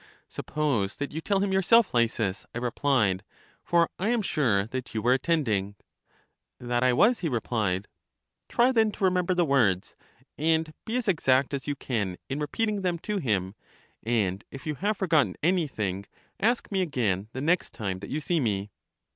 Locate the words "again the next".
16.81-17.71